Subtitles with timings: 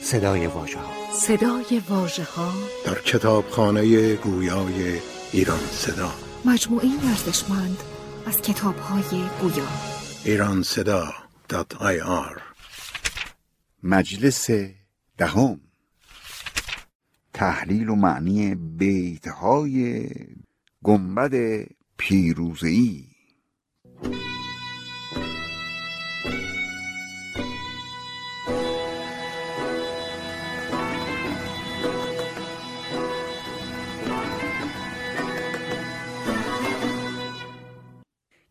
[0.00, 1.12] صدای واژه ها.
[1.12, 2.52] صدای واژه ها.
[2.86, 5.00] در کتابخانه گویای
[5.32, 6.12] ایران صدا.
[6.44, 7.78] مجموعه ارزشمند
[8.26, 9.68] از کتاب های گویا.
[10.24, 11.12] ایران صدا
[12.04, 12.42] آر
[13.82, 14.50] مجلس
[15.18, 15.60] دهم.
[17.34, 20.08] تحلیل و معنی بیت های
[20.82, 21.64] گنبد
[21.96, 23.13] پیروزی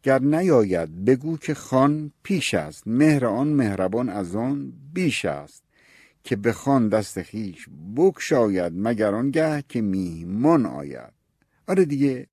[0.03, 5.63] گر نیاید بگو که خان پیش است مهر آن مهربان از آن بیش است.
[6.23, 11.13] که به خان دست خیش بکشاید مگر آنگه که میهمان آید.
[11.67, 12.27] آره دیگه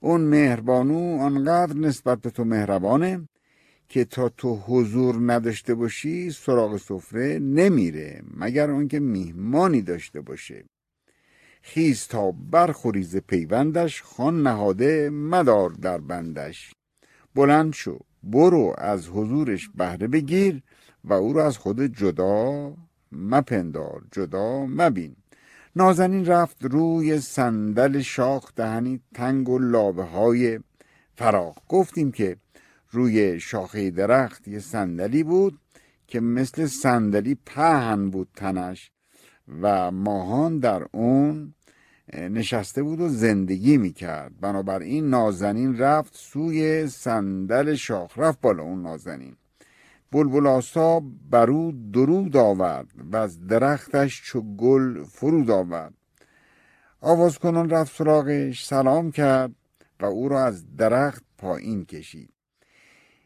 [0.00, 3.28] اون مهربانو آنقدر نسبت به تو مهربانه
[3.88, 10.64] که تا تو حضور نداشته باشی سراغ سفره نمیره مگر آنکه میهمانی داشته باشه.
[11.62, 16.72] خیز تا برخوریز پیوندش خان نهاده مدار در بندش.
[17.36, 20.62] بلند شو برو از حضورش بهره بگیر
[21.04, 22.72] و او را از خود جدا
[23.12, 25.16] مپندار جدا مبین.
[25.76, 30.60] نازنین رفت روی صندل شاخ دهنی تنگ و لابه های
[31.14, 32.36] فراخ گفتیم که
[32.90, 35.58] روی شاخه درخت یه صندلی بود
[36.06, 38.90] که مثل صندلی پهن بود تنش
[39.62, 41.54] و ماهان در اون
[42.12, 44.40] نشسته بود و زندگی می‌کرد.
[44.40, 49.36] بنابراین نازنین رفت سوی صندل شاخ رفت بالا اون نازنین.
[50.12, 55.94] بلبل آسا برو درود آورد و از درختش چو گل فرود آورد.
[57.00, 59.52] آواز کنان رفت سراغش سلام کرد
[60.00, 62.30] و او را از درخت پایین کشید.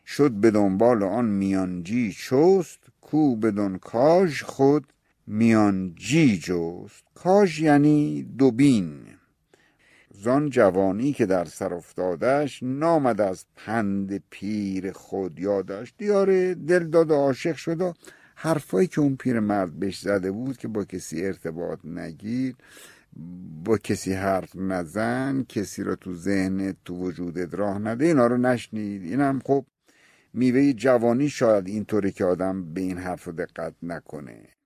[0.06, 4.92] شد به دنبال آن میانجی چست کو بدون کاج خود
[5.32, 9.06] میان جی جست کاش یعنی دوبین.
[10.14, 15.94] زان جوانی که در سر افتادش نامد از پند پیر خود یادش.
[15.98, 17.94] دیاره دل داد عاشق شد
[18.34, 22.54] حرفایی که اون پیر مرد بهش زده بود که با کسی ارتباط نگیر
[23.64, 29.02] با کسی حرف نزن کسی را تو ذهنت تو وجودت راه نده اینا رو نشنید.
[29.02, 29.66] اینم خب
[30.34, 34.59] میوه جوانی شاید اینطوری که آدم به این حرف دقت نکنه.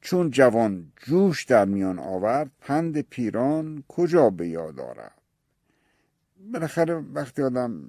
[0.00, 5.18] چون جوان جوش در میان آورد پند پیران کجا به یاد آرد؟
[6.52, 7.88] بالاخره وقتی آدم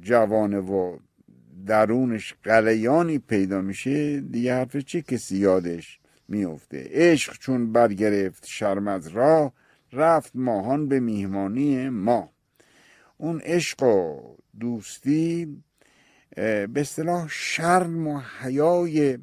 [0.00, 0.98] جوانه و
[1.66, 9.08] درونش قلیانی پیدا میشه دیگه حرف چه کسی یادش میفته؟ عشق چون برگرفت شرم از
[9.08, 9.52] راه
[9.92, 12.32] رفت ماهان به میهمانی ما.
[13.16, 14.20] اون عشق و
[14.60, 15.62] دوستی
[16.36, 19.18] به اصطلاح شرم و حیای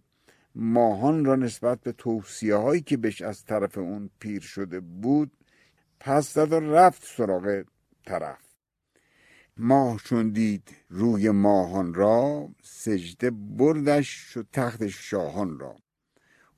[0.61, 5.31] ماهان را نسبت به توصیه هایی که بهش از طرف اون پیر شده بود
[5.99, 7.63] پس داد و رفت سراغ
[8.05, 8.39] طرف.
[9.57, 15.75] ماه چون دید روی ماهان را سجده بردش و تخت شاهان را.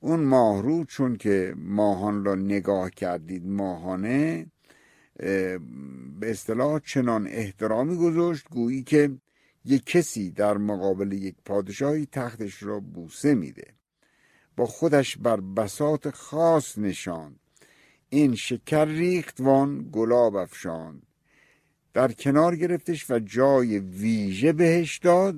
[0.00, 4.46] اون ماهرو چون که ماهان را نگاه کردید ماهانه
[6.20, 9.10] به اصطلاح چنان احترامی گذاشت گویی که
[9.64, 13.81] یک کسی در مقابل یک پادشاهی تختش را بوسه میده.
[14.56, 17.40] با خودش بر بسات خاص نشاند.
[18.08, 21.02] این شکر ریخت وان گلاب افشاند.
[21.94, 25.36] در کنار گرفتش و جای ویژه بهش داد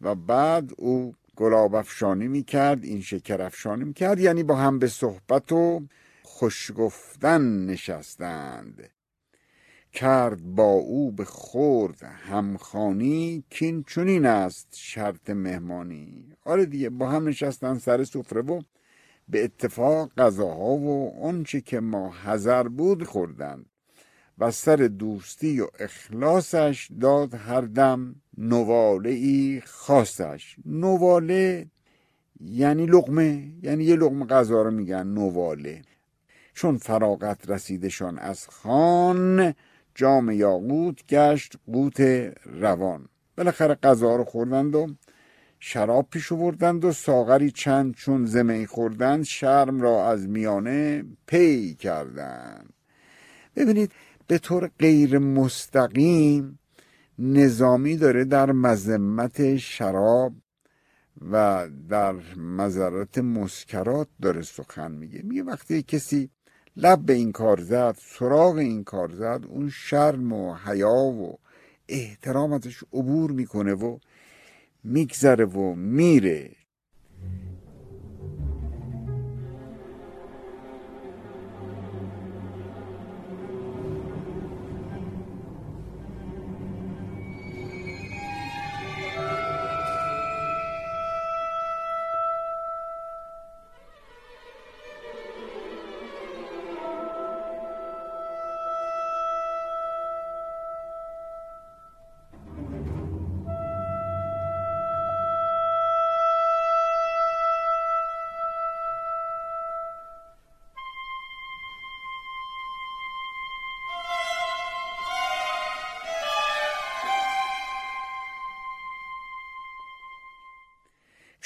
[0.00, 5.52] و بعد او گلاب افشانی می‌کرد این شکر افشانی می‌کرد یعنی با هم به صحبت
[5.52, 5.86] و
[6.22, 8.90] خوش گفتن نشستند.
[9.92, 16.32] کرد با او به خورد همخانی کین چونین است شرط مهمانی.
[16.44, 18.60] آره دیگه با هم نشستن سر سفره و
[19.28, 23.66] به اتفاق غذاها و آنچه که ما حذر بود خوردند
[24.38, 30.56] و سر دوستی و اخلاصش داد هر دم نواله ای خاصش.
[30.66, 31.66] نواله
[32.40, 35.82] یعنی لغمه یعنی یه لغمه غذا رو میگن نواله.
[36.54, 39.54] چون فراغت رسیدشان از خان
[39.94, 42.00] جام یاقوت گشت قوت
[42.44, 43.08] روان.
[43.36, 44.94] بالاخره غذا رو خوردند و
[45.58, 52.72] شراب پیش آوردند و ساغری چند چون زمی خوردند شرم را از میانه پی کردند.
[53.56, 53.92] ببینید
[54.26, 56.58] به طور غیر مستقیم
[57.18, 60.32] نظامی داره در مذمت شراب
[61.32, 65.22] و در مذرت مسکرات داره سخن میگه.
[65.22, 66.30] میگه وقتی کسی
[66.82, 71.38] لب به این کار زد سراغ این کار زد اون شرم و حیا و
[71.88, 73.98] احترام ازش عبور می‌کنه و
[74.84, 76.50] میگذره و میره.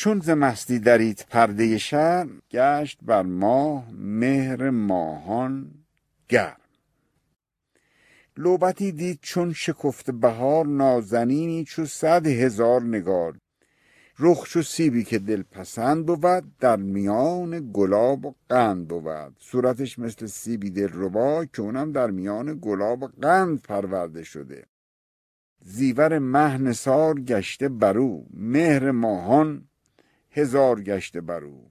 [0.04, 5.70] چون ز مستی درید پرده شهر گشت بر ماه مهر ماهان
[6.28, 6.60] گرم.
[8.36, 13.38] لوبتی دید چون شکفت بهار نازنینی چو صد هزار نگار.
[14.18, 19.36] رخ چو سیبی که دل پسند بود در میان گلاب و قند بود.
[19.38, 24.66] صورتش مثل سیبی دل ربا که اونم در میان گلاب و قند پرورده شده.
[25.60, 29.68] زیور مه نثار گشته برو مهر ماهان
[30.34, 31.70] هزار گشته برو.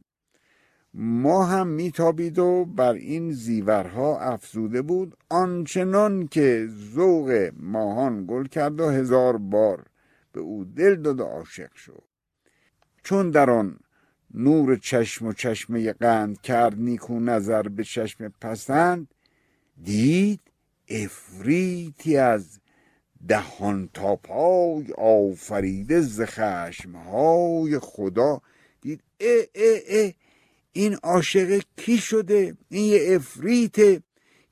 [0.93, 8.81] ما هم میتابید و بر این زیورها افزوده بود آنچنان که ذوق ماهان گل کرد
[8.81, 9.85] و هزار بار
[10.31, 12.03] به او دل داد و عاشق شد.
[13.03, 13.79] چون در آن
[14.33, 19.13] نور چشم و چشمه قند کرد نیکو نظر به چشم پسند
[19.83, 20.41] دید
[20.89, 22.59] افریتی از
[23.27, 28.41] دهان تا پای آفریده ز خشمهای خدا
[28.83, 29.01] دید.
[29.19, 30.11] اه اه اه
[30.73, 34.01] این عاشق کی شده؟ این یه افریته.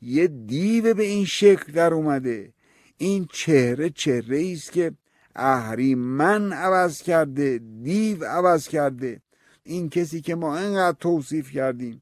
[0.02, 2.54] یه دیو به این شکل در اومده.
[2.98, 4.92] این چهره چهره است که
[5.36, 9.22] اهریمن عوض کرده دیو عوض کرده.
[9.64, 12.02] این کسی که ما اینقدر توصیف کردیم.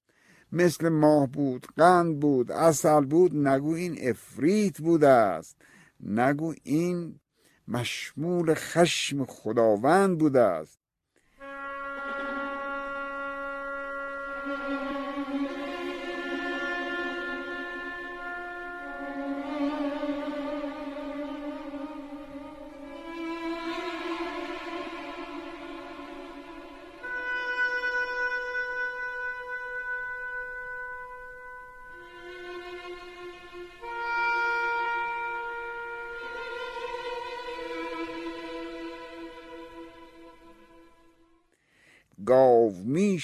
[0.51, 5.57] مثل ماه بود قند بود اصل بود نگو این افریت بوده است.
[6.03, 7.19] نگو این
[7.67, 10.79] مشمول خشم خداوند بوده است.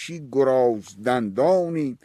[0.10, 1.98] میشی گراز دندانی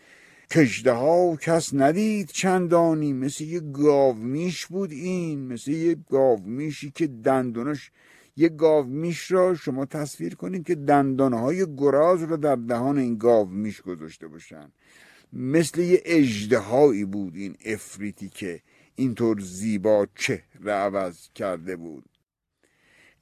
[0.50, 3.12] کشده ها کس ندید چندانی.
[3.12, 7.90] مثل یه گاو میش بود این مثل یه گاو میشی که دندونش
[8.36, 13.48] یه گاو میش را شما تصویر کنید که دندانهای گراز رو در دهان این گاو
[13.48, 14.72] میش گذاشته باشن
[15.32, 18.60] مثل یه اجدهایی بود این افریتی که
[18.94, 22.04] اینطور زیبا چهره عوض کرده بود.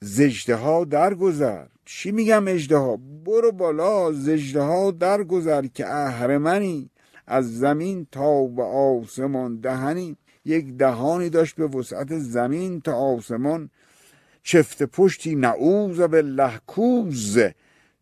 [0.01, 1.67] زجده ها درگذر.
[1.91, 6.91] چی میگم اجده برو بالا زجده ها درگذر که اهرمنی.
[7.27, 10.17] از زمین تا به آسمان دهنی.
[10.45, 13.71] یک دهانی داشت به وسعت زمین تا آسمان.
[14.43, 17.39] چفت پشتی نعوذ بالله کوز.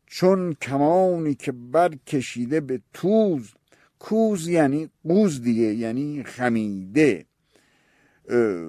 [0.06, 3.50] چون کمانی که بر کشیده به توز.
[3.98, 7.26] کوز یعنی قوز دیگه یعنی خمیده.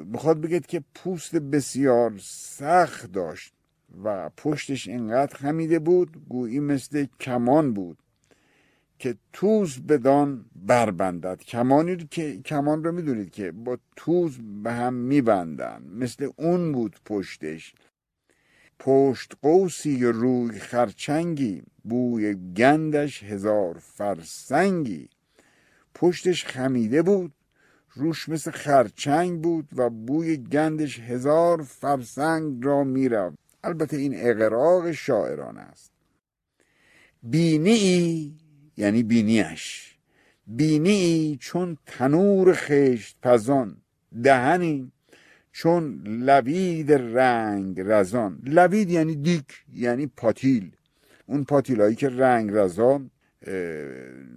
[0.06, 3.57] می‌خواد بگید که پوست بسیار سخت داشت.
[4.04, 7.98] و پشتش اینقدر خمیده بود گویی مثل کمان بود
[9.00, 14.94] که توز بدان بربندد کمانی رو که کمان رو می‌دونید که با توز به هم
[14.94, 15.84] میبندن.
[15.96, 17.76] مثل اون بود پشتش.
[18.80, 25.10] پشت قوسی روی خرچنگی بوی گندش هزار فرسنگی.
[25.96, 27.34] پشتش خمیده بود
[27.94, 33.47] روش مثل خرچنگ بود و بوی گندش هزار فرسنگ را می‌رفت.
[33.68, 35.92] البته این اقراق شاعران است.
[37.24, 38.34] بینی ای
[38.78, 39.98] یعنی بینیش
[40.48, 43.78] بینی ای چون تنور خشت پزان
[44.24, 44.92] دهنی
[45.52, 48.40] چون لوید رنگ رزان.
[48.44, 50.72] لوید یعنی دیک یعنی پاتیل.
[51.26, 53.02] اون پاتیل هایی که رنگ رزا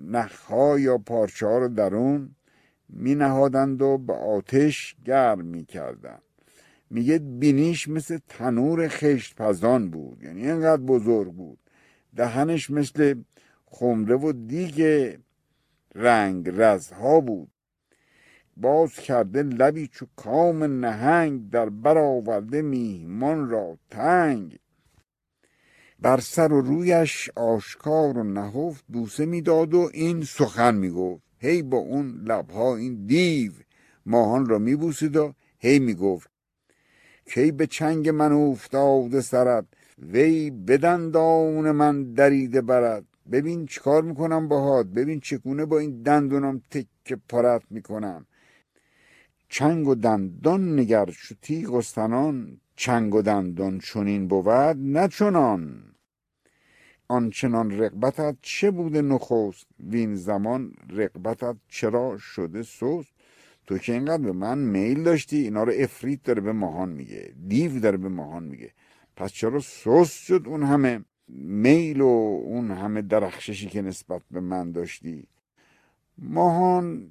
[0.05, 2.37] نخها یا پارچه ها رو درون
[2.89, 6.23] می نهادند و به آتش گرم می کردند
[6.91, 10.23] میگه بینیش مثل تنور خشت پزان بود.
[10.23, 11.59] یعنی اینقدر بزرگ بود.
[12.17, 13.15] دهنش مثل
[13.67, 15.13] خمره و دیگ
[15.95, 17.51] رنگ رزها بود.
[18.57, 24.59] باز کرده لبی چو کام نهنگ در برآورده میهمان را تنگ.
[26.01, 31.23] بر سر و رویش آشکار و نهفت بوسه می‌داد و این سخن می‌گفت.
[31.39, 33.53] هی با اون لبها این دیو
[34.07, 36.30] ماهان را میبوسید و هی می‌گفت
[37.31, 39.67] کی به چنگ من افتاده سرد؟
[39.99, 43.05] وی بدندان من دریده برد.
[43.33, 48.27] ببین چیکار می‌کنم باهات ببین چگونه با این دندونم تکه پرت می‌کنم.
[49.49, 55.83] چنگ و دندان نگر چو تیغ و سنان چنگ و دندان چنین بود نه چنان.
[57.09, 63.20] آنچنان رقبتت چه بوده نخست؟ وین زمان رقبتت چرا شده سست؟
[63.71, 67.81] تو که اینقدر به من میل داشتی اینا رو افریت داره به ماهان میگه دیو
[67.81, 68.71] داره به ماهان میگه.
[69.17, 72.07] پس چرا سست شد اون همه میل و
[72.45, 75.27] اون همه درخششی که نسبت به من داشتی؟
[76.19, 77.11] ماهان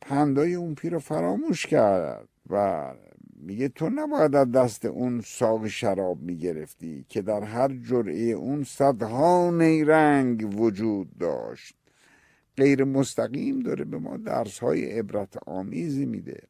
[0.00, 2.84] پندای اون پیر رو فراموش کرد و
[3.36, 9.50] میگه تو نباید از دست اون ساق شراب می‌گرفتی که در هر جرعه اون صدها
[9.50, 11.77] نیرنگ وجود داشت.
[12.58, 16.42] غیر مستقیم داره به ما درس های عبرت آمیزی میده.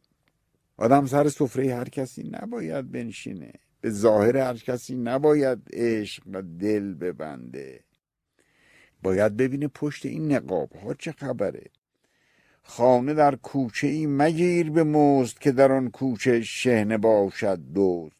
[0.76, 3.52] آدم سر سفره هر کسی نباید بنشینه.
[3.80, 7.80] به ظاهر هر کسی نباید عشق و دل ببنده.
[9.02, 11.70] باید ببینه پشت این نقاب ها چه خبره.
[12.62, 18.16] خانه در کوچه ای مگیر به مزد که در آن کوچه شهنه باشد دوست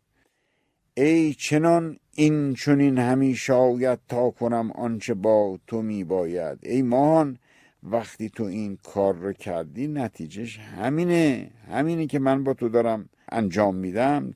[0.94, 7.38] ای چنان این چنین همی شاید تا کنم آنچه با تو می باید ای ماهان
[7.82, 11.50] وقتی تو این کار رو کردی نتیجهش همینه.
[11.68, 14.34] همینه که من با تو دارم انجام میدم.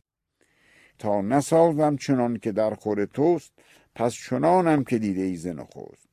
[0.98, 3.52] تا نسازم چنان که در خور توست
[3.94, 6.08] پس چنانم که دیده ای نخوست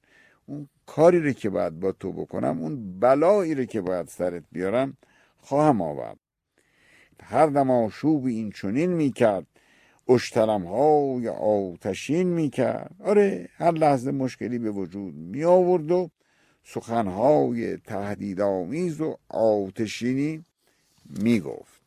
[0.46, 4.98] اون کاری رو که باید با تو بکنم اون بلایی رو که باید سرت بیارم
[5.38, 6.18] خواهم آورد.
[7.24, 9.48] هر دم آشوب این چنین می‌کرد.
[10.08, 12.96] اشترم های آتشین می‌کرد.
[13.00, 16.10] آره هر لحظه مشکلی به وجود می آورد و
[16.64, 20.46] سخنهای تهدیدآمیز و آتشینی
[21.06, 21.79] می‌گفت.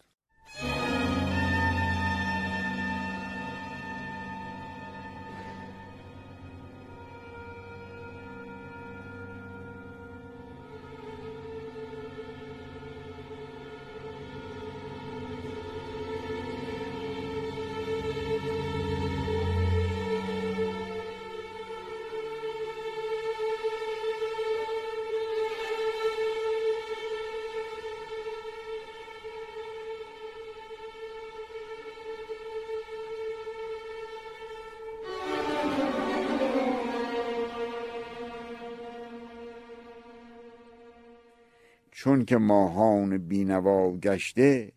[42.03, 44.73] چون که ماهان بینوا گشته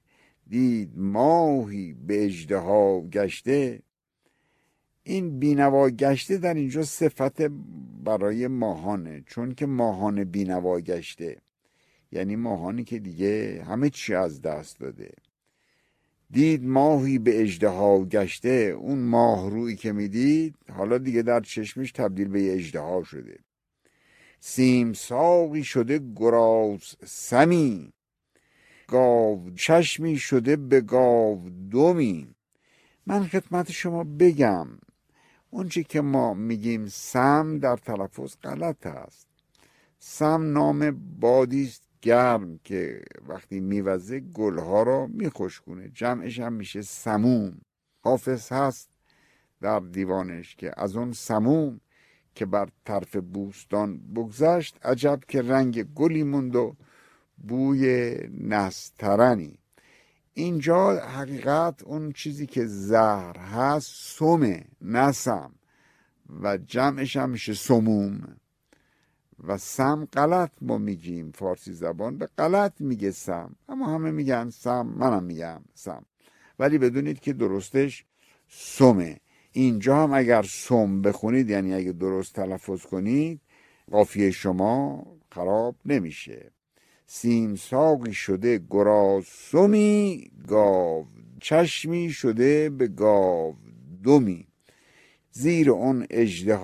[0.47, 3.81] دید ماهی به اجدها گشته.
[5.03, 7.41] این بینوا گشته در اینجا صفت
[8.03, 11.37] برای ماهانه چون که ماهان بینوا گشته.
[12.11, 15.11] یعنی ماهانی که دیگه همه چی از دست داده.
[16.31, 22.27] دید ماهی به اجدها گشته اون ماه روی که می‌دید حالا دیگه در چشمش تبدیل
[22.27, 23.39] به اجدها شده.
[24.39, 27.93] سیم ساقی شده گراز سمی
[28.87, 32.35] گاو چشمی شده به گاو دومی.
[33.05, 34.67] من خدمت شما بگم
[35.49, 39.27] اونچه که ما میگیم سم در تلفظ غلط است.
[39.99, 45.89] سم نام بادی است گرم که وقتی میوزه گلها را میخشکونه.
[45.89, 47.61] جمعش هم میشه سموم.
[48.03, 48.89] حافظ هست
[49.61, 51.81] در دیوانش که از اون سموم
[52.35, 56.75] که بر طرف بوستان بگذشت عجب که رنگ گلی موند و
[57.37, 59.59] بوی نسترنی.
[60.33, 65.51] اینجا حقیقت اون چیزی که زهر هست سمه نسم
[66.41, 68.37] و جمعش هم میشه سموم.
[69.43, 72.17] و سم غلط ما میگیم فارسی زبان.
[72.17, 73.55] به غلط میگه سم.
[73.69, 76.05] اما همه میگن سم منم میگم سم.
[76.59, 78.05] ولی بدونید که درستش
[78.49, 79.19] سمه.
[79.57, 83.41] اینجا هم اگر سم بخونید یعنی اگه درست تلفظ کنید
[83.91, 86.51] قافیه شما خراب نمیشه.
[87.07, 91.05] سیم ساقی شده گراز سمی گاو
[91.41, 93.55] چشمی شده به گاو
[94.03, 94.47] دومی.
[95.31, 96.57] زیر اون اجده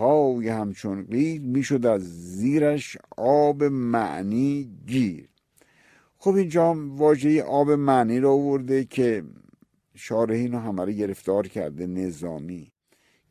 [0.54, 2.02] همچون قیر می‌شد از
[2.38, 5.30] زیرش آب معنی گیر.
[6.18, 9.24] خب اینجا واژه آب معنی رو آورده که
[9.96, 12.71] شارحین رو همه گرفتار کرده نظامی.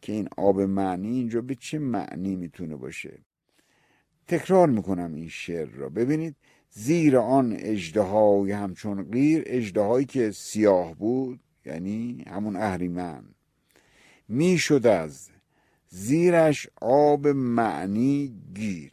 [0.03, 3.19] که این آب معنی اینجا به چه معنی می‌تونه باشه.
[4.27, 5.89] تکرار می‌کنم این شعر را.
[5.89, 6.37] ببینید
[6.71, 8.03] زیر آن اجده
[8.57, 13.25] همچون غیر اجده که سیاه بود یعنی همون اهریمن
[14.29, 15.31] می‌شد از
[15.89, 18.93] زیرش آب معنی گیر.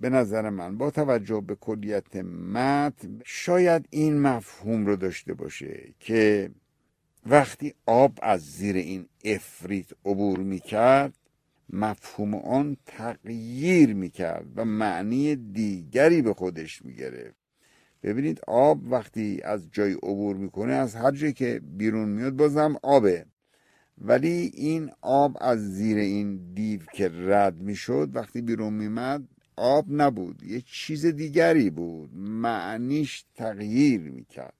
[0.00, 6.50] به نظر من با توجه به کلیت متن شاید این مفهوم رو داشته باشه که
[7.26, 11.14] وقتی آب از زیر این افریت عبور می‌کرد
[11.70, 17.36] مفهوم آن تغییر می‌کرد و معنی دیگری به خودش می‌گرفت.
[18.02, 23.26] ببینید آب وقتی از جای عبور می‌کنه از هر جایی که بیرون میاد بازم آبه.
[23.98, 30.42] ولی این آب از زیر این دیو که رد می‌شد وقتی بیرون میمد آب نبود.
[30.42, 32.10] یه چیز دیگری بود.
[32.14, 34.54] معنیش تغییر می‌کرد.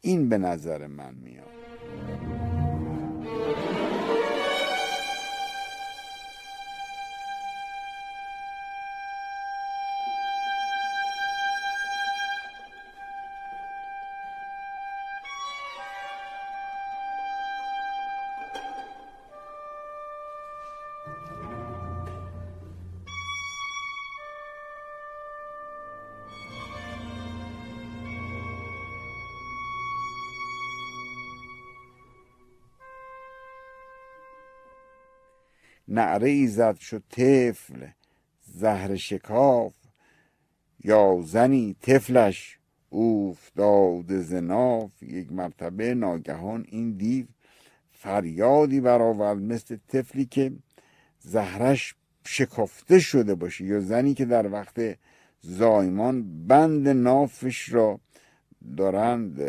[0.00, 1.63] این به نظر من میاد.
[1.96, 2.33] Thank you.
[35.94, 37.86] نعره ای زد شد طفل
[38.40, 39.72] زهر شکاف
[40.84, 42.58] یا زنی طفلش
[42.90, 45.02] اوفتاده زناف.
[45.02, 47.26] یک مرتبه ناگهان این دیو
[47.92, 50.52] فریادی برآورد مثل طفلی که
[51.20, 51.94] زهرش
[52.26, 54.98] شکافته شده باشه یا زنی که در وقت
[55.40, 58.00] زایمان بند نافش را
[58.76, 59.40] دارند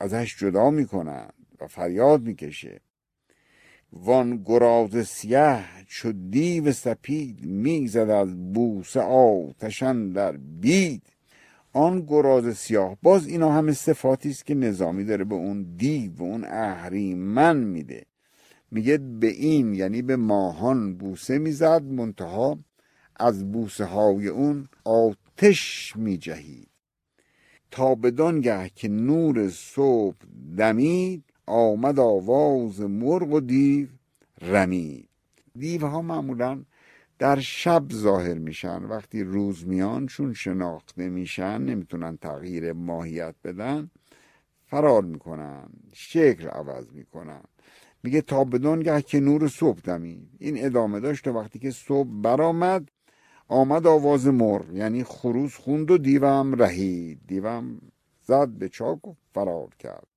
[0.00, 2.80] ازش جدا می‌کنند و فریاد می‌کشه.
[3.92, 11.02] وان گراز سیه چو دیو سپید می‌زد از بوسه آتشن در بید.
[11.72, 16.22] آن گراز سیاه باز اینا همه صفاتی است که نظامی داره به اون دیو و
[16.22, 18.06] اون اهریمن میده.
[18.70, 22.58] میگه به این یعنی به ماهان بوسه می‌زد منتها
[23.16, 26.68] از بوسه های اون آتش میجهید.
[27.70, 30.16] تا بدانگه که نور صبح
[30.56, 33.88] دمید آمد آواز مرغ و دیو
[34.40, 35.08] رمید.
[35.58, 36.62] دیوها معمولا
[37.18, 38.84] در شب ظاهر میشن.
[38.84, 43.90] وقتی روز میان چون شناخته میشن نمی‌تونن تغییر ماهیت بدن
[44.66, 47.42] فرار می‌کنن شکل عوض می‌کنن.
[48.02, 50.28] میگه تا بدانگه که نور صبح دمید.
[50.38, 52.88] این ادامه داشت تا وقتی که صبح برآمد
[53.48, 54.72] آمد آواز مرغ.
[54.72, 57.20] یعنی خروس خوند و دیوم رهید.
[57.26, 57.80] دیوم
[58.22, 60.11] زد به چاک و فرار کرد.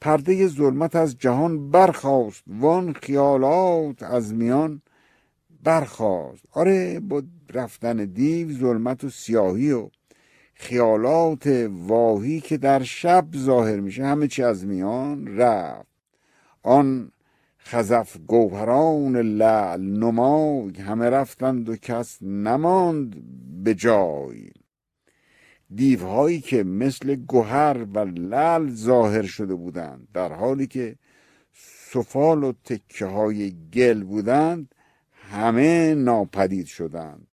[0.00, 4.82] پرده ظلمت از جهان برخاست وان خیالات از میان
[5.62, 6.44] برخاست.
[6.52, 7.22] آره با
[7.54, 9.90] رفتن دیو ظلمت و سیاهی و
[10.54, 15.88] خیالات واهی که در شب ظاهر میشه همه چی از میان رفت.
[16.62, 17.12] آن
[17.58, 23.22] خزف گوهران لعل نمای همه رفتند و کس نماند
[23.64, 24.50] به جای.
[25.74, 30.96] دیوهایی که مثل گوهر و لعل ظاهر شده بودند در حالی که
[31.92, 34.74] سفال و تکه های گل بودند
[35.12, 37.26] همه ناپدید شدند.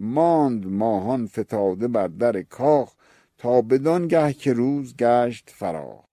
[0.00, 2.94] ماند ماهان فتاده بر در کاخ
[3.38, 6.04] تا بدانگه که روز گشت فراخ.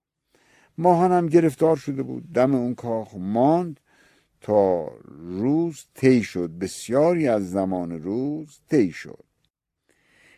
[0.78, 3.80] ماهان هم گرفتار شده بود دم اون کاخ ماند
[4.42, 6.50] تا روز طی شد.
[6.52, 9.27] بسیاری از زمان روز طی شد.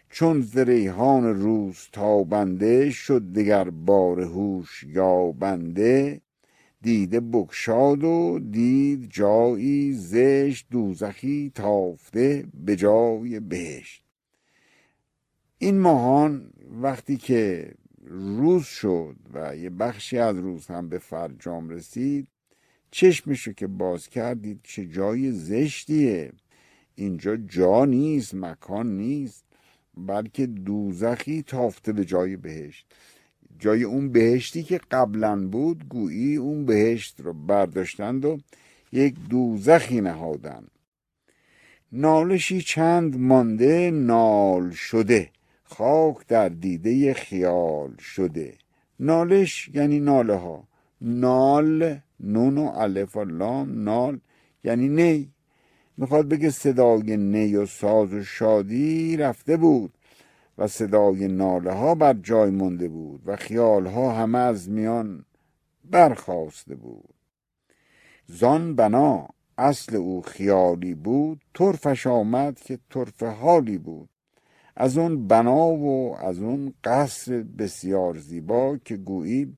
[0.10, 6.22] چون ز ریحان روز تابنده شد دگر بار هوش یا بنده
[6.82, 14.04] دیده بگشاد و دید جایی زشت دوزخی تافته به جای بهشت.
[15.58, 17.74] این ماهان وقتی که
[18.06, 22.28] روز شد و یه بخشی از روز هم به فرجام رسید
[22.92, 26.32] چشمشو که باز کردید چه جای زشتیه.
[26.96, 29.49] اینجا جا نیست مکان نیست.
[30.08, 32.86] بلکه دوزخی تافته به جای بهشت.
[33.60, 38.38] جای اون بهشتی که قبلا بود گویی اون بهشت رو برداشتند و
[38.92, 40.68] یک دوزخی نهادن
[41.92, 45.30] نالشی چند مانده نال شده.
[45.64, 48.54] خاک در دیده خیال شده.
[49.00, 50.68] نالش یعنی ناله ها.
[51.02, 54.20] نال نون و الف و لام نال
[54.64, 55.32] یعنی نی.
[56.00, 59.94] می‌خواد بگه صدای نی و ساز و شادی رفته بود
[60.58, 65.26] و صدای ناله ها بر جای مونده بود و خیال ها همه از میان
[65.86, 67.14] برخواسته بود.
[68.28, 74.10] زان بنا اصل او خیالی بود طرفش آمد که طرف حالی بود.
[74.76, 79.58] از اون بنا و از اون قصر بسیار زیبا که گویی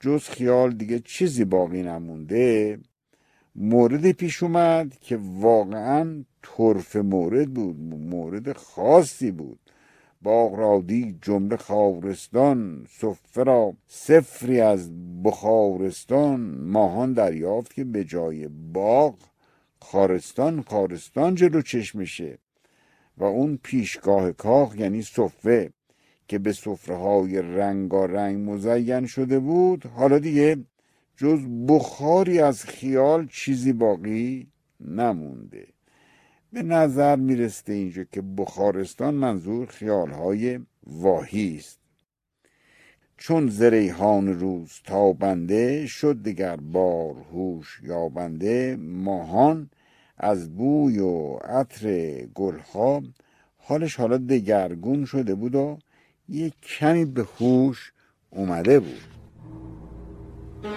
[0.00, 2.78] جز خیال دیگه چیزی باقی نمونده.
[3.54, 9.58] مورد پیش اومد که واقعا طرف مورد بود مورد خاصی بود.
[10.22, 14.90] باغ را دید جمله خاورستان صفه را سفری از
[15.22, 19.14] بخارستان ماهان دریافت که به جای باغ
[19.80, 22.38] خارستان خارستان جلو چشمشه.
[23.16, 25.72] و اون پیشگاه کاخ یعنی صفه
[26.28, 30.56] که به صفره های رنگارنگ مزین شده بود حالا دیگه
[31.20, 34.46] جز بخاری از خیال چیزی باقی
[34.80, 35.66] نمونده.
[36.52, 41.78] به نظر میرسته اینجا که بخارستان منظور خیالهای واهی است.
[43.16, 49.70] چون زریحان روز تابنده شد دگر بار هوش یابنده ماهان
[50.16, 53.02] از بوی و عطر گلها.
[53.58, 55.78] حالش حالا دگرگون شده بود و
[56.28, 57.92] یک کمی به هوش
[58.30, 59.19] اومده بود.
[60.62, 60.68] سر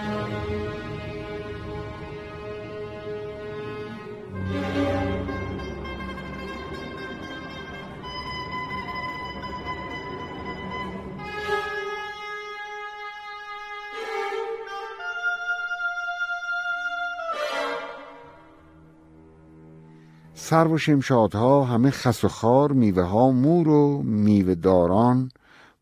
[20.68, 25.30] و شمشادها همه خس و خار میوه ها مور و میوه داران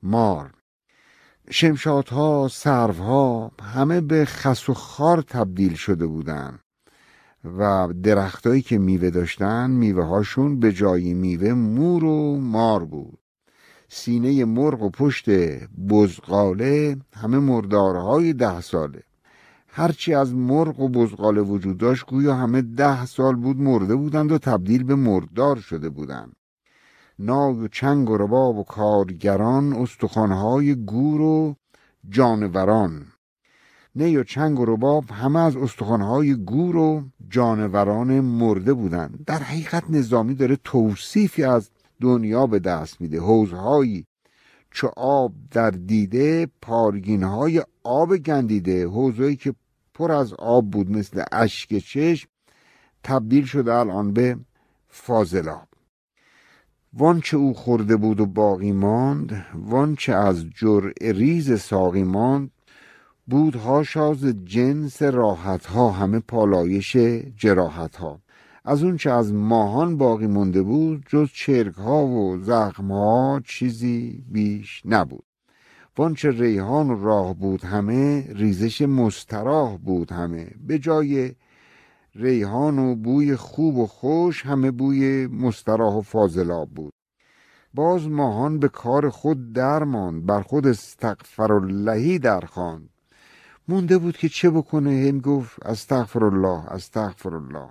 [0.03, 0.62] مار.
[1.51, 6.61] شمشادها سروها همه به خس و خار تبدیل شده بودند
[7.45, 13.19] و درختایی که میوه داشتن میوه هاشون به جای میوه مور و مار بود.
[13.89, 15.31] سینه مرغ و پشت
[15.89, 19.03] بزغاله همه مردارهای ده ساله.
[19.69, 24.39] هرچی از مرغ و بزغاله وجود داشت گویا همه ده سال بود مرده بودند و
[24.39, 26.37] تبدیل به مردار شده بودند.
[27.19, 31.55] نای و چنگ و رباب و کارگران استخوانهای گور و
[32.09, 33.07] جانوران.
[33.95, 39.25] نی و چنگ و رباب همه از استخوانهای گور و جانوران مرده بودند.
[39.27, 41.71] در حقیقت نظامی داره توصیفی از
[42.01, 43.21] دنیا به دست میده.
[43.21, 44.07] حوزهایی
[44.71, 48.87] چو آب در دیده پارگینهای آب گندیده.
[48.89, 49.55] حوزهایی که
[49.95, 52.29] پر از آب بود مثل اشک چشم
[53.05, 54.39] تبدیل شده الان به
[54.89, 55.72] فاضلاب.
[56.95, 62.51] وانچه او خورده بود و باقی ماند وانچه از جرع ریز ساقی ماند
[63.27, 66.97] بود هاشاز جنس راحت ها همه پالایش
[67.37, 68.21] جراحت ها
[68.65, 74.25] از اون چه از ماهان باقی مونده بود جز چرک ها و زخم ها چیزی
[74.31, 75.25] بیش نبود.
[75.99, 80.51] وانچه ریحان و راه بود همه ریزش مستراح بود همه.
[80.67, 81.33] به جای
[82.15, 86.93] ریحان و بوی خوب و خوش همه بوی مستراح و فاضلاب بود.
[87.75, 92.89] باز ماهان به کار خود درماند بر خود استغفر اللهی درخواند
[93.69, 97.69] مونده بود که چه بکنه؟ هم گفت استغفر الله استغفر الله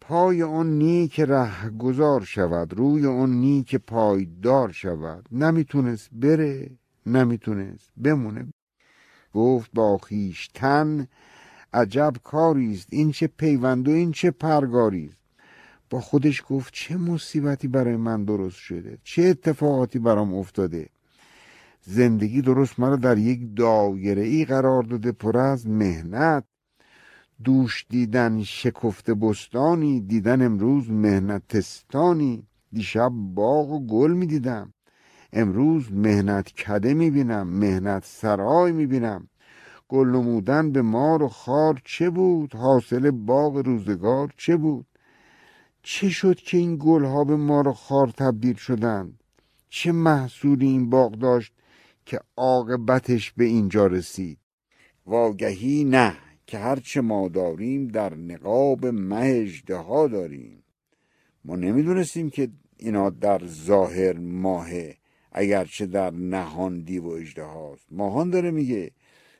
[0.00, 5.28] پای آن نیک ره گذار شود روی آن نیک پایدار شود.
[5.32, 6.70] نمی‌تونست بره
[7.06, 8.52] نمی‌تونست بمونه.
[9.34, 11.08] گفت با خویشتن
[11.74, 12.88] عجب کاریست.
[12.90, 15.16] این چه پیوند و این چه پرگاریست
[15.90, 18.98] با خودش گفت چه مصیبتی برای من درست شده.
[19.04, 20.88] چه اتفاقاتی برام افتاده.
[21.82, 26.44] زندگی درست مرا در یک دایره ای قرار داده پر از مهنت.
[27.44, 32.46] دوش دیدن شکفته بستانی دیدن امروز مهنت تستانی.
[32.72, 34.72] دیشب باغ و گل می دیدم
[35.32, 39.28] امروز مهنت کده می بینم مهنت سرای می بینم
[39.88, 44.86] گل نمودن به مار و خار چه بود؟ حاصل باغ روزگار چه بود؟
[45.82, 49.20] چه شد که این گلها به مار و خار تبدیل شدند؟
[49.68, 51.52] چه محصولی این باغ داشت
[52.06, 54.38] که عاقبتش به اینجا رسید؟
[55.06, 56.16] واگهی نه
[56.46, 60.62] که هرچه ما داریم در نقاب مهجده ها داریم.
[61.44, 64.96] ما نمی‌دونستیم که اینا در ظاهر ماهه
[65.32, 68.90] اگرچه در نهان دیو و اجده هاست ماهان داره میگه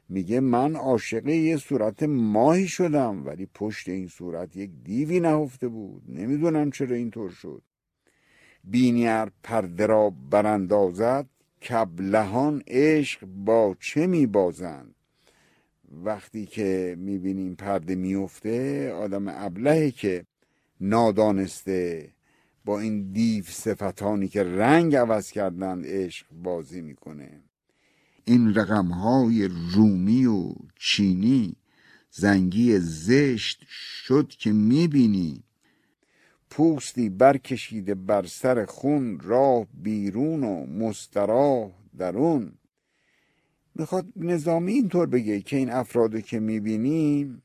[0.09, 6.03] میگه من عاشق یه صورت ماهی شدم ولی پشت این صورت یک دیوی نهفته بود.
[6.09, 7.62] نمی‌دونم چرا اینطور شد.
[8.64, 11.27] بینیر پرده را براندازد
[11.69, 14.95] کبلهان عشق با چه میبازند؟
[15.93, 20.27] وقتی که می‌بینیم پرده میفته آدم ابلهی که
[20.81, 22.11] نادانسته
[22.64, 27.43] با این دیو صفتانی که رنگ عوض کردن عشق بازی می‌کنه.
[28.25, 31.57] این رقم های رومی و چینی
[32.11, 35.43] زنگی زشت شد که می‌بینی.
[36.51, 42.53] پوستی برکشیده بر سر خون راه بیرون و مستراح درون.
[43.75, 47.43] می‌خواد نظامی اینطور بگه که این افرادو که می‌بینیم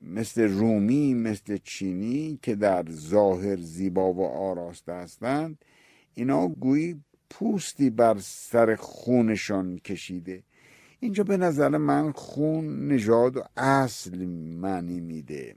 [0.00, 5.64] مثل رومی مثل چینی که در ظاهر زیبا و آراسته هستند
[6.14, 10.42] اینا گویی پوستی بر سر خونشان کشیده.
[11.00, 14.24] اینجا به نظر من خون نژاد و اصل
[14.60, 15.56] معنی میده.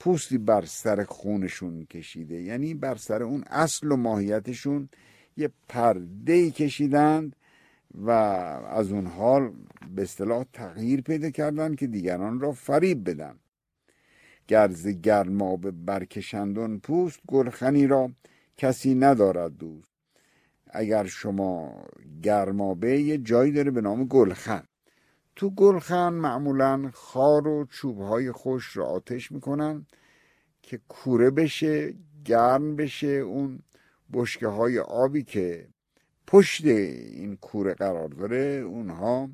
[0.00, 2.42] پوستی بر سر خونشون کشیده.
[2.42, 4.88] یعنی بر سر اون اصل و ماهیتشون
[5.36, 7.36] یه پرده کشیدند
[7.94, 9.52] و از اون حال
[9.94, 13.38] به اصطلاح تغییر پیدا کردن که دیگران را فریب بدن.
[14.48, 18.10] گرز گرمابه برکشندون پوست گلخنی را
[18.56, 19.93] کسی ندارد دوست.
[20.74, 21.84] اگر شما
[22.22, 24.62] گرمابه یه جایی داره به نام گلخن.
[25.36, 29.86] تو گلخن معمولا خار و چوبهای خوش را آتش می‌کنن
[30.62, 33.06] که کوره بشه گرم بشه.
[33.06, 33.58] اون
[34.12, 35.68] بشکه های آبی که
[36.26, 39.30] پشت این کوره قرار داره اونها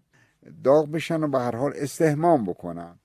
[0.65, 2.99] داغ بشن و به هر حال استهمام بکنن.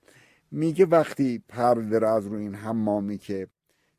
[0.50, 3.48] میگه وقتی پرده را از روی این حمامی که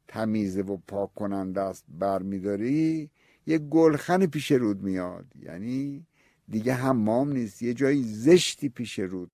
[0.07, 3.09] تمیزه و پاک کننده است برمیداری
[3.47, 5.25] یه گلخن پیش رود میاد.
[5.39, 6.05] یعنی
[6.49, 9.31] دیگه حمام نیست یه جایی زشتی پیش رود.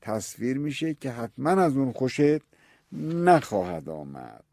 [0.00, 2.42] تصویر میشه که حتما از اون خوشت
[2.92, 4.44] نخواهد آمد.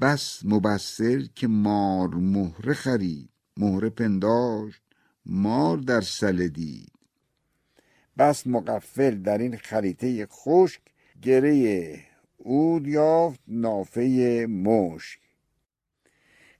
[0.00, 4.82] بس مبصر که مار مهره خرید مهره پنداشت
[5.26, 6.92] مار در سله دید.
[8.18, 10.80] بس مقفل در این خریطه خشک
[11.22, 12.00] گره
[12.36, 15.19] اود یافت نافه مشک.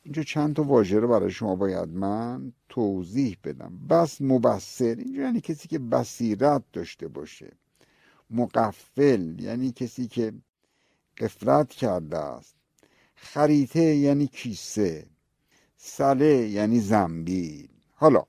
[0.03, 3.79] اینجا چند تا واژه رو برای شما باید من توضیح بدم.
[3.91, 7.53] بس مبصر اینجا یعنی کسی که بصیرت داشته باشه.
[8.31, 10.33] مقفل یعنی کسی که
[11.19, 12.55] قفلت کرده است.
[13.15, 15.07] خریطه یعنی کیسه.
[15.77, 17.69] سله یعنی زنبیل.
[17.95, 18.25] حالا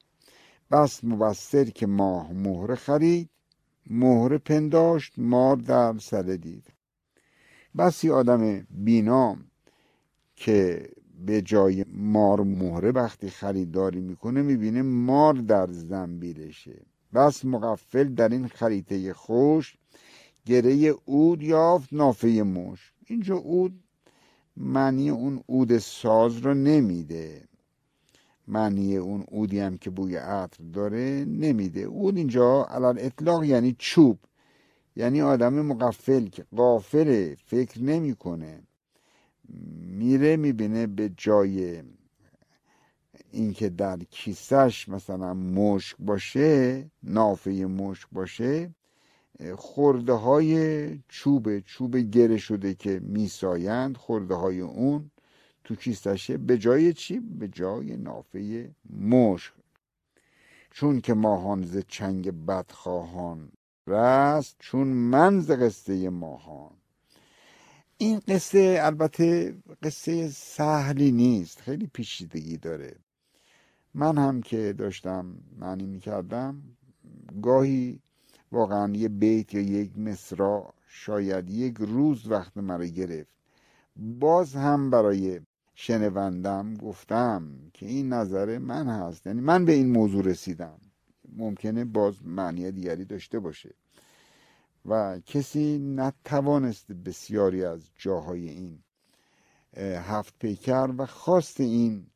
[0.72, 3.30] بس مبصر که ماه مهره خرید
[3.90, 6.68] مهره پنداشت مار در سله دید.
[7.78, 9.46] بسی آدم بینام
[10.36, 10.90] که
[11.26, 16.82] به جای مار مهره وقتی خریداری می‌کنه می‌بینه مار در زنبیلشه.
[17.14, 19.78] بس مقفل در این خریطه خوش
[20.46, 23.80] گره اود یافت نافه مش اینجا اود
[24.58, 27.48] معنی اون اود ساز رو نمیده.
[28.48, 31.82] معنی اون اودی هم که بوی عطر داره نمیده.
[31.82, 34.20] اود اینجا علال اطلاق یعنی چوب.
[34.96, 38.64] یعنی آدم مقفل که قافل فکر نمی‌کنه.
[39.82, 41.84] میره می‌بینه به جای
[43.32, 48.70] اینکه در کیسش مثلا مشک باشه نافه مشک باشه
[49.56, 55.12] خورده های چوب چوب گره شده که میسایند خورده های اون
[55.64, 59.54] تو کیسشه به جای چی؟ به جای نافه مشک.
[60.72, 63.52] چون که ماهان ز چنگ بدخواهان
[63.88, 66.81] رست چون من ز قصه ماهان.
[68.02, 72.96] این قصه البته قصه سهلی نیست خیلی پیچیدگی داره.
[73.94, 76.64] من هم که داشتم معنی می‌کردم
[77.42, 78.00] گاهی
[78.52, 83.36] واقعا یه بیت یا یک مصرا شاید یک روز وقت مرا گرفت.
[83.96, 85.40] باز هم برای
[85.76, 89.28] شنوندم گفتم که این نظر من هست.
[89.28, 90.80] یعنی من به این موضوع رسیدم.
[91.36, 93.76] ممکنه باز معنی دیگری داشته باشه.
[94.86, 98.84] و کسی نتوانست بسیاری از جاهای این
[99.78, 102.08] هفت پیکر و خواست این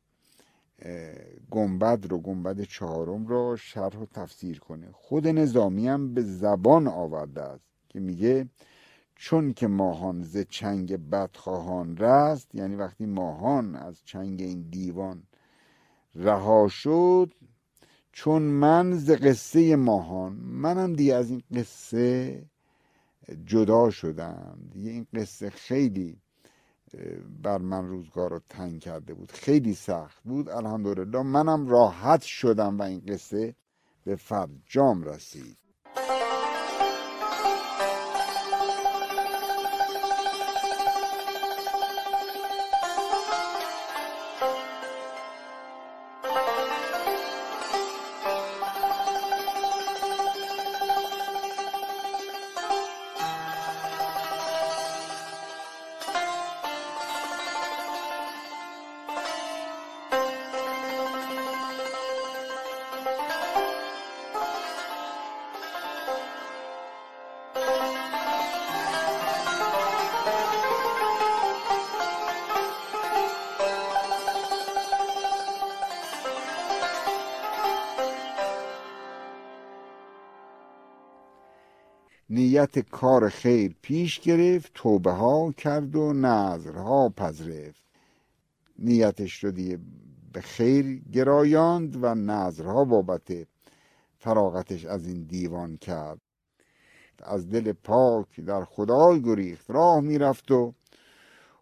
[1.50, 4.88] گنبد رو گنبد چهارم رو شرح و تفسیر کنه.
[4.92, 8.48] خود نظامی هم به زبان آورده است که میگه
[9.14, 15.22] چون که ماهان ز چنگ بدخواهان رست یعنی وقتی ماهان از چنگ این دیوان
[16.14, 17.32] رها شد
[18.12, 22.42] چون من ز قصه ماهان منم دیگه از این قصه
[23.46, 24.58] جدا شدم.
[24.72, 26.20] دیگه این قصه خیلی
[27.42, 29.32] بر من روزگار رو تنگ کرده بود.
[29.32, 30.48] خیلی سخت بود.
[30.48, 33.54] الحمدلله منم راحت شدم و این قصه
[34.04, 35.58] به فرجام رسید.
[82.66, 87.84] نیت کار خیر پیش گرفت توبه ها کرد و نظرها پذرفت
[88.78, 89.78] نیتش رو دیگه
[90.32, 93.46] به خیر گرایاند و نظرها بابت
[94.18, 96.20] فراغتش از این دیوان کرد.
[97.22, 100.74] از دل پاک در خدای گریخت راه می‌رفت و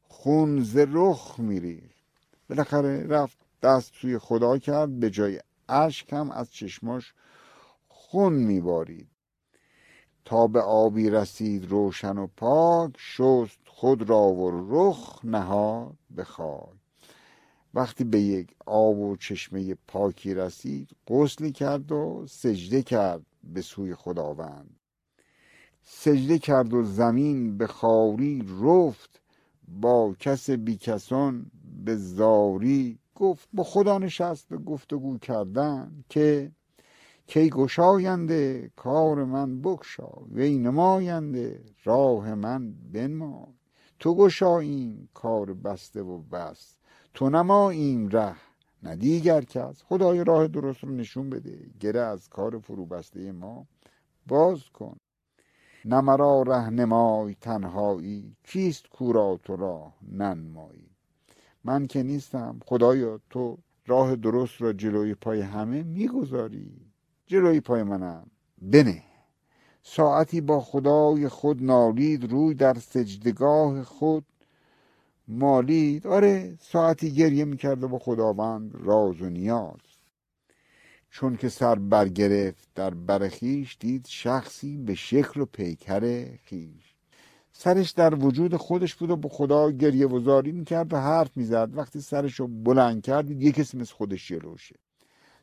[0.09, 2.05] خون ز رخ میریخت.
[2.51, 7.15] بالاخره رفت دست توی خدا کرد به جای اشک هم از چشماش
[7.89, 9.14] خون میبارید.
[10.25, 16.69] تا به آبی رسید روشن و پاک شست خود را و رخ نهاد به خاک.
[17.75, 23.95] وقتی به یک آب و چشمه پاکی رسید غسلی کرد و سجده کرد به سوی
[23.95, 24.77] خداوند.
[25.83, 29.21] سجده کرد و زمین به خاری رفت.
[29.69, 31.51] با کس بیکسان
[31.85, 33.49] به زاری گفت.
[33.53, 36.53] با خدا نشست به گفتگو کردن که
[37.27, 43.49] کی گشاینده کار من بگشا وی نماینده راه من بنما
[43.99, 46.77] تو گشاییم کار بسته و بس
[47.15, 48.37] تو نماییم ره
[48.83, 49.83] نه دیگر کس.
[49.83, 53.67] خدای راه درست رو نشون بده گره از کار فرو بسته ما.
[54.27, 54.97] باز کن.
[55.85, 60.91] نه مرا ره نمای تنهایی کیست کورا تو راه ننمایی؟
[61.65, 66.94] من که نیستم خدایا تو راه درست را جلوی پای همه می‌گذاری.
[67.27, 68.27] جلوی پای منم.
[68.63, 69.03] بنه.
[69.83, 74.25] ساعتی با خدای خود نالید روی در سجدگاه خود
[75.29, 76.07] مالید.
[76.07, 79.81] آره ساعتی گریه می‌کرد و با خداوند راز و نیاز.
[81.11, 86.95] چون که سر برگرفت در برخیش دید شخصی به شکل و پیکر خیش.
[87.53, 91.71] سرش در وجود خودش بود و با خدا گریه وزاری می‌کرد و حرف می‌زد.
[91.77, 94.77] وقتی سرش رو بلند کرد دید یه کسی مثل خودش جلوشه.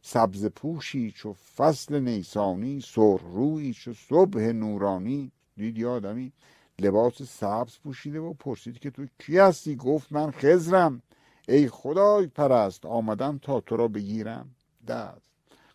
[0.02, 5.32] سبز پوشی چو فصل نیسانی سرخ رویی چو صبح نورانی.
[5.58, 6.34] دید یه آدمی؟
[6.80, 11.02] لباس سبز پوشیده و پرسید که تو کی هستی؟ گفت من خزرم
[11.48, 14.56] ای خدای پرست آمدم تا تو را بگیرم.
[14.88, 15.32] دست.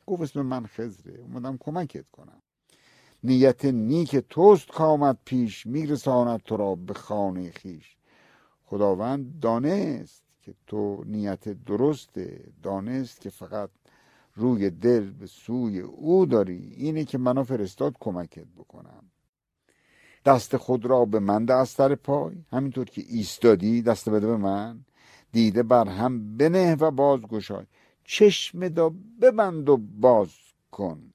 [0.06, 2.42] گفت اسم من خزره اومدم کمکت کنم.
[3.24, 7.96] نیت نیک توست کامد پیش میرساند تو را به خانه خیش
[8.64, 13.70] خداوند دانست که تو نیت درسته دانست که فقط
[14.36, 19.10] روی دل به سوی او داری اینه که منو فرستاد کمکت بکنم.
[20.24, 24.84] دست خود را به من از سر پای همینطور که ایستادی دست بده به من.
[25.32, 27.66] دیده بر هم بنه و باز گشای.
[28.04, 30.28] چشم دا ببند و باز
[30.70, 31.12] کن.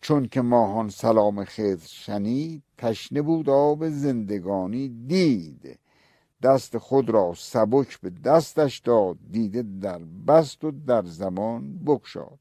[0.00, 5.78] چون که ماهان سلام خضر شنید تشنه بود آب زندگانی دید.
[6.42, 12.38] دست خود را سبک به دستش داد دیده در بست و در زمان بکشاد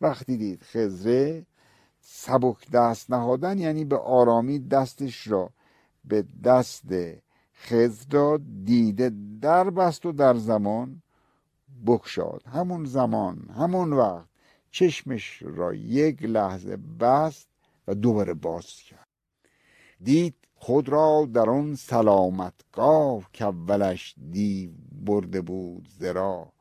[0.00, 1.46] وقتی دید خزره
[2.00, 5.50] سبک دست نهادن یعنی به آرامی دستش را
[6.04, 6.84] به دست
[7.54, 11.02] خز داد دیده در بست و در زمان
[11.86, 14.28] بکشاد همون زمان همون وقت
[14.70, 17.48] چشمش را یک لحظه بست
[17.88, 19.08] و دوباره باز کرد.
[20.00, 26.53] دید خود را در آن سلامتگاه که اولش دیو برده بود زرا.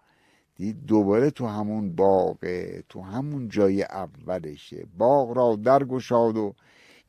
[0.56, 4.86] دید دوباره تو همون باغه تو همون جای اولشه.
[4.98, 6.56] باغ را درگشاد و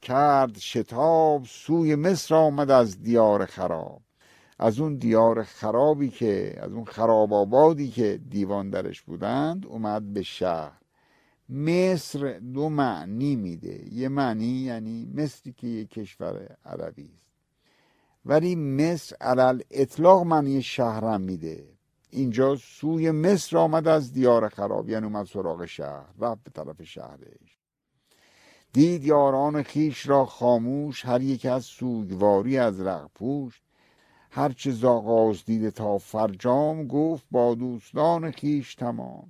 [0.02, 4.02] کرد شتاب سوی مصر آمد از دیار خراب.
[4.59, 10.22] از اون دیار خرابی که از اون خراب آبادی که دیوان درش بودند اومد به
[10.22, 10.80] شهر.
[11.48, 13.94] مصر دو معنی میده.
[13.94, 17.24] یه معنی یعنی مصری که یه کشور عربی است.
[18.26, 21.73] ولی مصر علل اطلاق معنی شهرم میده.
[22.14, 27.59] اینجا سوی مصر آمد از دیار خراب یعنی اومد سراغ شهر رفت به طرف شهرش.
[28.72, 33.61] دید یاران خیش را خاموش هر یک از سوگواری از رق پوش.
[34.31, 39.29] هرچه زاغاز دیده تا فرجام گفت با دوستان خیش تمام.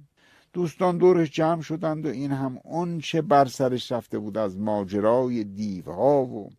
[0.52, 5.44] دوستان دورش جمع شدند و این هم اون چه بر سرش رفته بود از ماجرای
[5.44, 6.50] دیوها و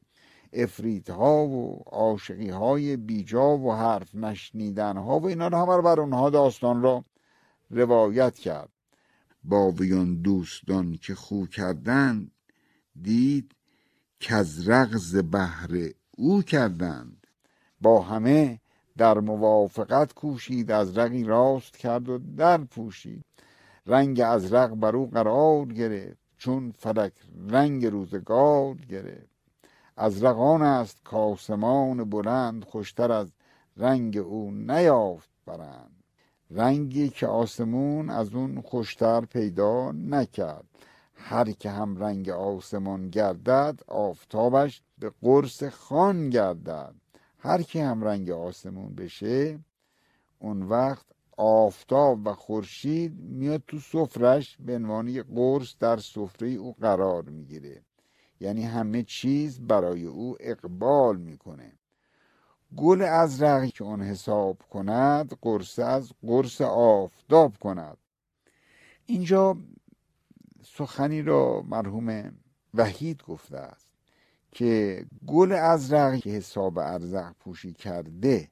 [0.53, 5.99] افریت ها و عاشقی های بیجا و حرف نشنیدن ها و اینا رو همه بر
[5.99, 7.05] اونها داستان را
[7.69, 8.69] روایت کرد.
[9.43, 12.31] با ویان دوستان که خو کردند
[13.01, 13.51] دید
[14.19, 17.27] که از رغز بهر او کردند.
[17.81, 18.59] با همه
[18.97, 23.25] در موافقت کوشید از رقی راست کرد و در پوشید.
[23.85, 27.13] رنگ از رق بر او قرار گرفت چون فلک
[27.49, 29.34] رنگ روزگار گرفت.
[29.97, 33.31] از رقان است کاسمان بلند خوشتر از
[33.77, 36.03] رنگ او نیافت برند.
[36.51, 40.65] رنگی که آسمون از اون خوشتر پیدا نکرد.
[41.15, 46.95] هر که هم رنگ آسمان گردد آفتابش به قرص خان گردد.
[47.39, 49.59] هر که هم رنگ آسمون بشه
[50.39, 51.05] اون وقت
[51.37, 57.84] آفتاب و خورشید میاد تو سفرش به عنوان قرص در سفره او قرار می‌گیره.
[58.39, 61.71] یعنی همه چیز برای او اقبال می‌کنه.
[62.75, 67.97] گل ازرقی که اون حساب کند قرص از قرص آفتاب کند.
[69.05, 69.57] اینجا
[70.63, 72.31] سخنی را مرحوم
[72.73, 73.87] وحید گفته است
[74.51, 78.49] که گل ازرق که حساب ارزق پوشی کرده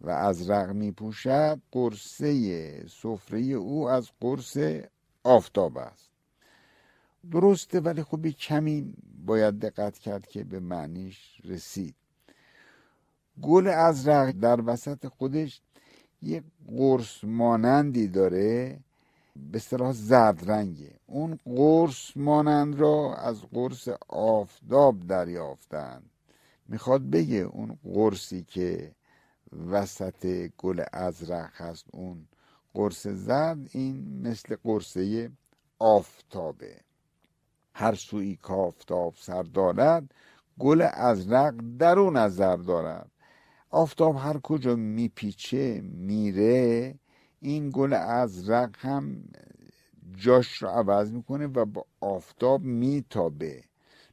[0.00, 4.56] و ازرق می پوشد قرصه سفره او از قرص
[5.24, 6.15] آفتاب است.
[7.30, 8.94] درسته ولی خب کمی
[9.26, 11.94] باید دقت کرد که به معنیش رسید.
[13.42, 15.60] گل ازرق در وسط خودش
[16.22, 18.80] یه قرص مانندی داره
[19.36, 20.92] به صلاح زرد رنگه.
[21.06, 26.10] اون قرص مانند را از قرص آفتاب دریافتند
[26.68, 28.94] می‌خواد بگه اون قرصی که
[29.70, 32.28] وسط گل ازرق هست اون
[32.74, 35.30] قرص زرد این مثل قرصه
[35.78, 36.85] آفتابه.
[37.78, 40.14] هر سوی کافتاب سر دارد
[40.58, 43.10] گل ازرق درون نظر دارد.
[43.70, 46.94] آفتاب هر کجا میپیچه میره
[47.40, 49.24] این گل ازرق هم
[50.16, 53.64] جاش رو عوض می‌کنه و با آفتاب میتابه.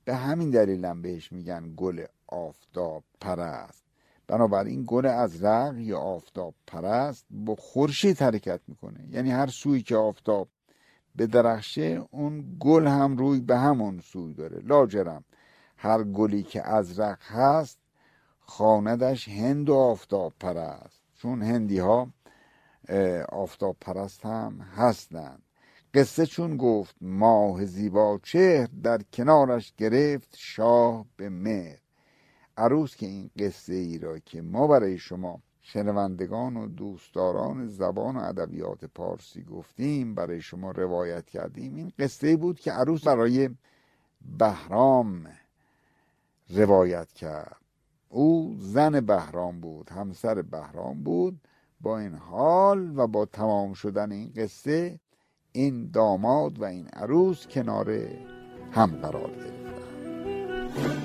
[0.05, 3.83] به همین دلیل هم بهش میگن گل آفتاب پرست.
[4.27, 9.07] بنابراین گل ازرق یا آفتاب پرست با خورشید حرکت می‌کنه.
[9.11, 10.47] یعنی هر سوی که آفتاب
[11.15, 14.61] به درخشه اون گل هم روی به همون سوی داره.
[14.61, 15.23] لاجرم
[15.77, 17.79] هر گلی که ازرق هست
[18.39, 22.07] خاندش هند و آفتاب پرست چون هندی ها
[23.29, 25.41] آفتاب پرست هم هستند.
[25.93, 31.77] قصه چون گفت ماه زیبا چهر در کنارش گرفت شاه به مهر.
[32.57, 38.19] عروس که این قصه ای را که ما برای شما شنوندگان و دوستداران زبان و
[38.19, 41.75] ادبیات پارسی گفتیم برای شما روایت کردیم.
[41.75, 43.49] این قصه بود که عروس برای
[44.39, 45.27] بهرام
[46.49, 47.57] روایت کرد.
[48.09, 51.39] او زن بهرام بود همسر بهرام بود.
[51.81, 54.99] با این حال و با تمام شدن این قصه
[55.51, 57.91] این داماد و این عروس کنار
[58.71, 61.02] هم قرار گرفتن.